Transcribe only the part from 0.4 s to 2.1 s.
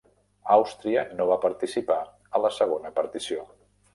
Àustria no va participar